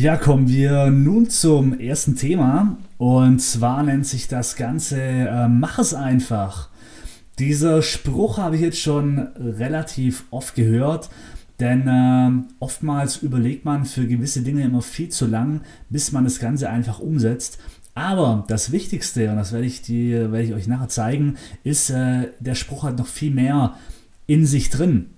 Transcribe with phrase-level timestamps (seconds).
[0.00, 2.78] Ja, kommen wir nun zum ersten Thema.
[2.96, 6.70] Und zwar nennt sich das Ganze äh, Mach es einfach.
[7.38, 11.10] Dieser Spruch habe ich jetzt schon relativ oft gehört,
[11.58, 15.60] denn äh, oftmals überlegt man für gewisse Dinge immer viel zu lang,
[15.90, 17.58] bis man das Ganze einfach umsetzt.
[17.94, 22.28] Aber das Wichtigste, und das werde ich, die, werde ich euch nachher zeigen, ist, äh,
[22.40, 23.74] der Spruch hat noch viel mehr
[24.26, 25.10] in sich drin.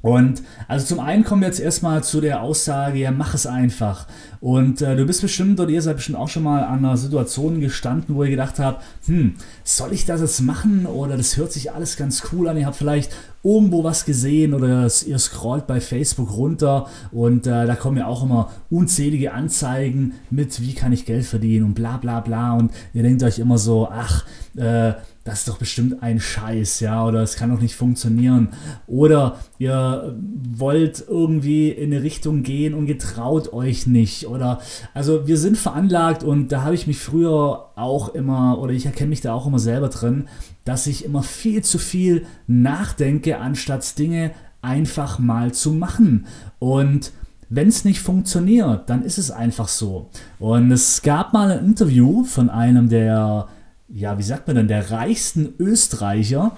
[0.00, 4.06] Und also zum einen kommen wir jetzt erstmal zu der Aussage, ja, mach es einfach.
[4.40, 7.60] Und äh, du bist bestimmt oder ihr seid bestimmt auch schon mal an einer Situation
[7.60, 11.72] gestanden, wo ihr gedacht habt, hm, soll ich das jetzt machen oder das hört sich
[11.72, 12.56] alles ganz cool an.
[12.56, 13.12] Ihr habt vielleicht
[13.48, 18.22] irgendwo was gesehen oder ihr scrollt bei Facebook runter und äh, da kommen ja auch
[18.22, 22.54] immer unzählige Anzeigen mit, wie kann ich Geld verdienen und bla bla bla.
[22.54, 24.92] Und ihr denkt euch immer so, ach, äh,
[25.28, 28.48] das ist doch bestimmt ein Scheiß, ja, oder es kann doch nicht funktionieren.
[28.86, 30.16] Oder ihr
[30.56, 34.26] wollt irgendwie in eine Richtung gehen und getraut euch nicht.
[34.26, 34.60] Oder
[34.94, 39.10] also wir sind veranlagt und da habe ich mich früher auch immer, oder ich erkenne
[39.10, 40.28] mich da auch immer selber drin,
[40.64, 46.26] dass ich immer viel zu viel nachdenke, anstatt Dinge einfach mal zu machen.
[46.58, 47.12] Und
[47.48, 50.10] wenn es nicht funktioniert, dann ist es einfach so.
[50.38, 53.48] Und es gab mal ein Interview von einem der
[53.88, 56.56] ja, wie sagt man denn, der reichsten Österreicher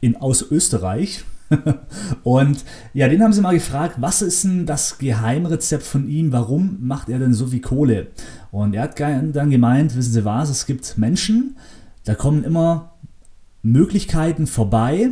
[0.00, 1.24] in, aus Österreich.
[2.24, 6.32] und ja, den haben sie mal gefragt, was ist denn das Geheimrezept von ihm?
[6.32, 8.08] Warum macht er denn so viel Kohle?
[8.50, 11.56] Und er hat dann gemeint, wissen Sie was, es gibt Menschen,
[12.04, 12.94] da kommen immer
[13.62, 15.10] Möglichkeiten vorbei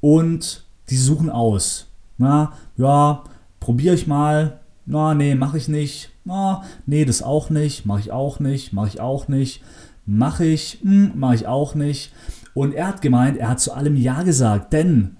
[0.00, 1.88] und die suchen aus.
[2.18, 3.24] Na, ja,
[3.60, 4.60] probiere ich mal.
[4.86, 6.10] Na, nee, mache ich nicht.
[6.24, 7.86] Na, nee, das auch nicht.
[7.86, 8.72] Mache ich auch nicht.
[8.72, 9.62] Mache ich auch nicht
[10.06, 12.12] mache ich, hm, mache ich auch nicht.
[12.54, 15.16] Und er hat gemeint, er hat zu allem Ja gesagt, denn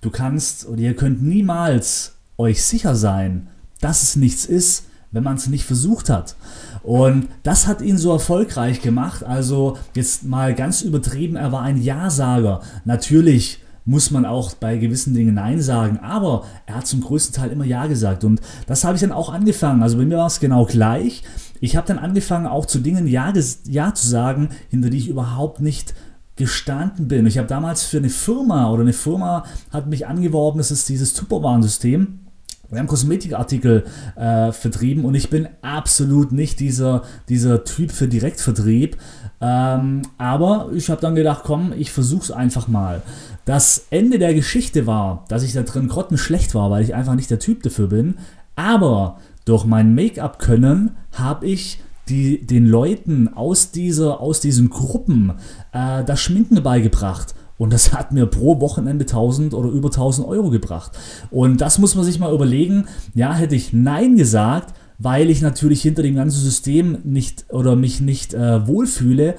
[0.00, 3.48] du kannst oder ihr könnt niemals euch sicher sein,
[3.80, 6.34] dass es nichts ist, wenn man es nicht versucht hat.
[6.82, 9.22] Und das hat ihn so erfolgreich gemacht.
[9.22, 12.60] Also jetzt mal ganz übertrieben, er war ein Ja-Sager.
[12.84, 17.50] Natürlich muss man auch bei gewissen Dingen Nein sagen, aber er hat zum größten Teil
[17.50, 18.24] immer Ja gesagt.
[18.24, 19.82] Und das habe ich dann auch angefangen.
[19.82, 21.22] Also bei mir war es genau gleich.
[21.60, 23.32] Ich habe dann angefangen, auch zu Dingen ja,
[23.64, 25.94] ja zu sagen, hinter die ich überhaupt nicht
[26.34, 27.26] gestanden bin.
[27.26, 31.14] Ich habe damals für eine Firma oder eine Firma hat mich angeworben, das ist dieses
[31.14, 32.25] Tupperwarensystem.
[32.70, 33.84] Wir haben Kosmetikartikel
[34.16, 38.96] äh, vertrieben und ich bin absolut nicht dieser, dieser Typ für Direktvertrieb.
[39.40, 43.02] Ähm, aber ich habe dann gedacht, komm, ich versuche es einfach mal.
[43.44, 47.30] Das Ende der Geschichte war, dass ich da drin grottenschlecht war, weil ich einfach nicht
[47.30, 48.16] der Typ dafür bin.
[48.56, 55.34] Aber durch mein Make-up-Können habe ich die, den Leuten aus, dieser, aus diesen Gruppen
[55.72, 57.34] äh, das Schminken beigebracht.
[57.58, 60.92] Und das hat mir pro Wochenende 1000 oder über 1000 Euro gebracht.
[61.30, 62.86] Und das muss man sich mal überlegen.
[63.14, 68.00] Ja, hätte ich Nein gesagt, weil ich natürlich hinter dem ganzen System nicht oder mich
[68.00, 69.36] nicht äh, wohlfühle,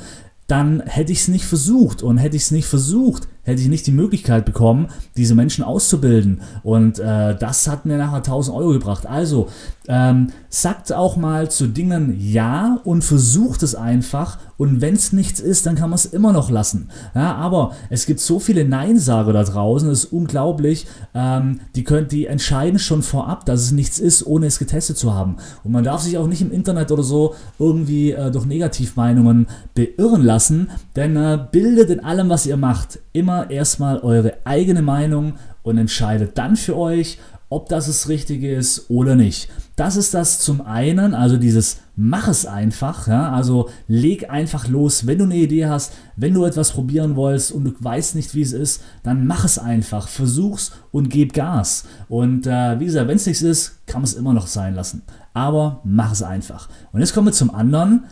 [0.47, 2.01] dann hätte ich es nicht versucht.
[2.01, 6.41] Und hätte ich es nicht versucht, hätte ich nicht die Möglichkeit bekommen, diese Menschen auszubilden.
[6.63, 9.05] Und äh, das hat mir nachher 1000 Euro gebracht.
[9.07, 9.47] Also
[9.87, 14.37] ähm, sagt auch mal zu Dingen Ja und versucht es einfach.
[14.57, 16.89] Und wenn es nichts ist, dann kann man es immer noch lassen.
[17.15, 20.87] Ja, aber es gibt so viele Neinsager da draußen, das ist unglaublich.
[21.13, 25.13] Ähm, die, können, die entscheiden schon vorab, dass es nichts ist, ohne es getestet zu
[25.13, 25.37] haben.
[25.63, 30.23] Und man darf sich auch nicht im Internet oder so irgendwie äh, durch Negativmeinungen beirren
[30.23, 35.33] lassen, denn äh, bildet in allem, was ihr macht, immer erstmal eure eigene Meinung
[35.63, 39.49] und entscheidet dann für euch, ob das das Richtige ist oder nicht.
[39.77, 45.07] Das ist das zum einen, also dieses mach es einfach, ja, also leg einfach los,
[45.07, 48.41] wenn du eine Idee hast, wenn du etwas probieren willst und du weißt nicht, wie
[48.41, 51.85] es ist, dann mach es einfach, versuch's und gib Gas.
[52.09, 55.03] Und äh, wie gesagt, wenn es nichts ist, kann man es immer noch sein lassen.
[55.33, 56.67] Aber mach es einfach.
[56.91, 58.05] Und jetzt kommen wir zum anderen,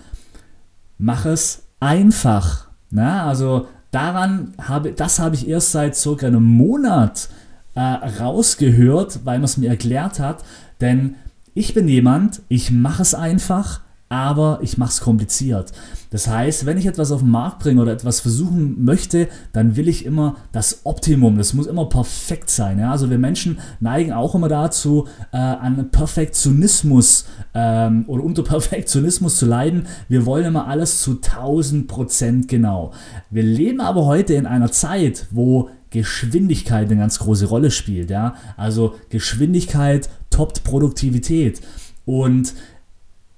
[0.97, 2.69] mach es einfach.
[2.89, 7.29] Na, also daran habe, das habe ich erst seit circa einem Monat
[7.75, 10.43] äh, rausgehört, weil man es mir erklärt hat.
[10.81, 11.15] Denn
[11.53, 13.81] ich bin jemand, ich mache es einfach,
[14.15, 15.73] aber ich mache es kompliziert.
[16.09, 19.89] Das heißt, wenn ich etwas auf den Markt bringe oder etwas versuchen möchte, dann will
[19.89, 21.37] ich immer das Optimum.
[21.37, 22.79] Das muss immer perfekt sein.
[22.79, 22.91] Ja?
[22.91, 29.45] Also wir Menschen neigen auch immer dazu, äh, an Perfektionismus ähm, oder unter Perfektionismus zu
[29.45, 29.87] leiden.
[30.07, 32.93] Wir wollen immer alles zu 1000 Prozent genau.
[33.29, 38.09] Wir leben aber heute in einer Zeit, wo Geschwindigkeit eine ganz große Rolle spielt.
[38.09, 38.35] Ja?
[38.55, 41.59] Also Geschwindigkeit toppt Produktivität.
[42.05, 42.53] Und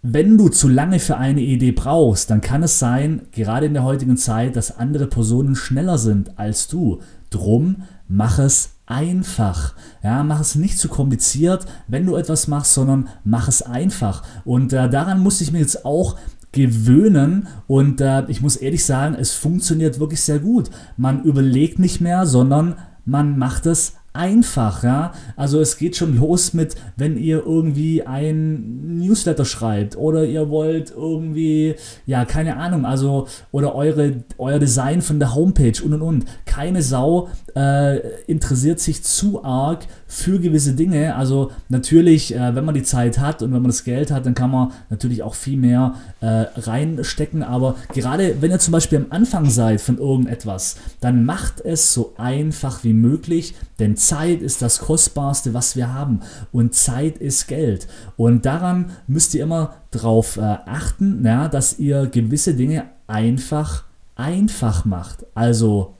[0.01, 3.83] wenn du zu lange für eine Idee brauchst, dann kann es sein, gerade in der
[3.83, 6.99] heutigen Zeit, dass andere Personen schneller sind als du.
[7.29, 9.73] Drum mach es einfach.
[10.03, 14.23] Ja, mach es nicht zu kompliziert, wenn du etwas machst, sondern mach es einfach.
[14.45, 16.17] Und äh, daran musste ich mir jetzt auch
[16.53, 20.69] gewöhnen und äh, ich muss ehrlich sagen, es funktioniert wirklich sehr gut.
[20.95, 25.13] Man überlegt nicht mehr, sondern man macht es einfach, ja.
[25.35, 30.91] Also es geht schon los mit, wenn ihr irgendwie ein Newsletter schreibt oder ihr wollt
[30.91, 31.75] irgendwie,
[32.05, 36.25] ja, keine Ahnung, also oder eure, euer Design von der Homepage und und und.
[36.45, 41.15] Keine Sau äh, interessiert sich zu arg für gewisse Dinge.
[41.15, 44.35] Also natürlich, äh, wenn man die Zeit hat und wenn man das Geld hat, dann
[44.35, 47.41] kann man natürlich auch viel mehr äh, reinstecken.
[47.41, 52.13] Aber gerade wenn ihr zum Beispiel am Anfang seid von irgendetwas, dann macht es so
[52.17, 56.19] einfach wie möglich, denn Zeit ist das Kostbarste, was wir haben.
[56.51, 57.87] Und Zeit ist Geld.
[58.17, 64.83] Und daran müsst ihr immer darauf äh, achten, ja, dass ihr gewisse Dinge einfach einfach
[64.85, 65.25] macht.
[65.35, 65.96] Also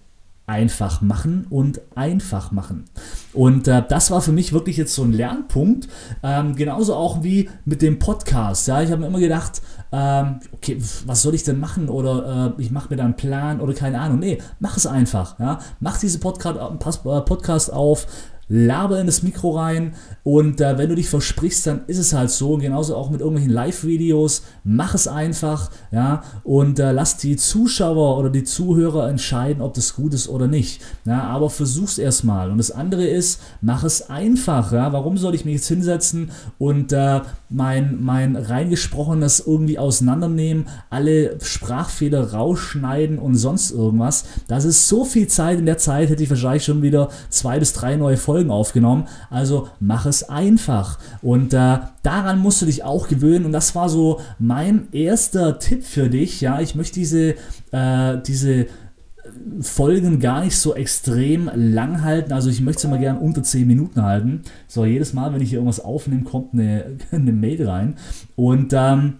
[0.47, 2.85] einfach machen und einfach machen.
[3.33, 5.89] Und äh, das war für mich wirklich jetzt so ein Lernpunkt.
[6.23, 8.65] Ähm, genauso auch wie mit dem Podcast.
[8.67, 9.61] Ja, ich habe mir immer gedacht,
[9.91, 11.89] ähm, okay, was soll ich denn machen?
[11.89, 14.19] Oder äh, ich mache mir da einen Plan oder keine Ahnung.
[14.19, 15.37] Nee, mach es einfach.
[15.37, 15.59] Ja?
[15.81, 18.07] Mach diese Podcast, äh, Podcast auf
[18.49, 22.29] laber in das Mikro rein und äh, wenn du dich versprichst, dann ist es halt
[22.31, 22.57] so.
[22.57, 24.43] Genauso auch mit irgendwelchen Live-Videos.
[24.63, 29.95] Mach es einfach, ja, und äh, lass die Zuschauer oder die Zuhörer entscheiden, ob das
[29.95, 30.81] gut ist oder nicht.
[31.05, 32.51] Ja, aber versuch's erstmal.
[32.51, 34.71] Und das andere ist, mach es einfach.
[34.71, 34.91] Ja.
[34.93, 42.33] Warum soll ich mich jetzt hinsetzen und äh, mein, mein reingesprochenes irgendwie auseinandernehmen, alle Sprachfehler
[42.33, 44.25] rausschneiden und sonst irgendwas?
[44.47, 45.59] Das ist so viel Zeit.
[45.59, 49.07] In der Zeit hätte ich wahrscheinlich schon wieder zwei bis drei neue Folgen Folgen aufgenommen.
[49.31, 50.99] Also mach es einfach.
[51.21, 53.45] Und äh, daran musst du dich auch gewöhnen.
[53.45, 56.39] Und das war so mein erster Tipp für dich.
[56.41, 57.33] Ja, ich möchte diese,
[57.71, 58.67] äh, diese
[59.61, 62.31] Folgen gar nicht so extrem lang halten.
[62.31, 64.43] Also ich möchte es immer gerne unter 10 Minuten halten.
[64.67, 67.95] So, jedes Mal, wenn ich hier irgendwas aufnehme, kommt eine, eine Mail rein.
[68.35, 69.15] Und ähm,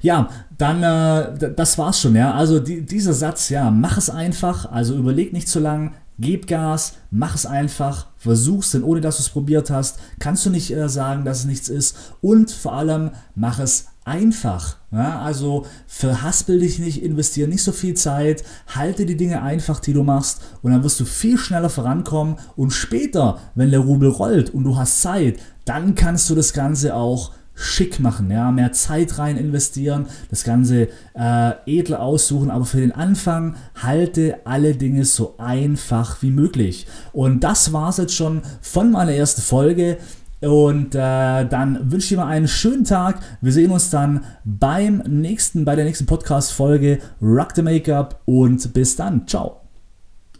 [0.00, 0.28] ja,
[0.58, 2.32] dann, äh, das war's schon, ja.
[2.34, 6.94] Also die, dieser Satz, ja, mach es einfach, also überleg nicht zu lang, Gib Gas,
[7.10, 10.88] mach es einfach, versuch's, denn ohne dass du es probiert hast, kannst du nicht äh,
[10.88, 11.96] sagen, dass es nichts ist.
[12.20, 14.76] Und vor allem, mach es einfach.
[14.92, 15.20] Ja?
[15.20, 20.02] Also verhaspel dich nicht, investiere nicht so viel Zeit, halte die Dinge einfach, die du
[20.04, 22.36] machst, und dann wirst du viel schneller vorankommen.
[22.56, 26.94] Und später, wenn der Rubel rollt und du hast Zeit, dann kannst du das Ganze
[26.94, 32.80] auch schick machen, ja, mehr Zeit rein investieren, das Ganze äh, edler aussuchen, aber für
[32.80, 36.86] den Anfang halte alle Dinge so einfach wie möglich.
[37.12, 39.98] Und das war es jetzt schon von meiner ersten Folge.
[40.40, 43.20] Und äh, dann wünsche ich dir mal einen schönen Tag.
[43.40, 48.96] Wir sehen uns dann beim nächsten, bei der nächsten Podcast-Folge Rock the Makeup und bis
[48.96, 49.26] dann.
[49.26, 49.63] Ciao.